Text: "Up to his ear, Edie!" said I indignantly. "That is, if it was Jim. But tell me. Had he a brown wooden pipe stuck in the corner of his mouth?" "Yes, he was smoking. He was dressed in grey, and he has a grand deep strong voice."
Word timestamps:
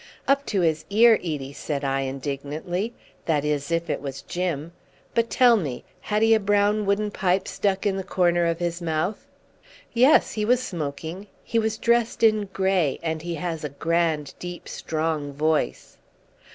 "Up 0.27 0.47
to 0.47 0.61
his 0.61 0.83
ear, 0.89 1.13
Edie!" 1.23 1.53
said 1.53 1.83
I 1.83 1.99
indignantly. 1.99 2.95
"That 3.27 3.45
is, 3.45 3.69
if 3.71 3.87
it 3.87 4.01
was 4.01 4.23
Jim. 4.23 4.71
But 5.13 5.29
tell 5.29 5.55
me. 5.57 5.83
Had 5.99 6.23
he 6.23 6.33
a 6.33 6.39
brown 6.39 6.87
wooden 6.87 7.11
pipe 7.11 7.47
stuck 7.47 7.85
in 7.85 7.97
the 7.97 8.03
corner 8.03 8.47
of 8.47 8.57
his 8.57 8.81
mouth?" 8.81 9.27
"Yes, 9.93 10.31
he 10.31 10.43
was 10.43 10.59
smoking. 10.59 11.27
He 11.43 11.59
was 11.59 11.77
dressed 11.77 12.23
in 12.23 12.45
grey, 12.45 12.99
and 13.03 13.21
he 13.21 13.35
has 13.35 13.63
a 13.63 13.69
grand 13.69 14.33
deep 14.39 14.67
strong 14.67 15.33
voice." 15.33 15.97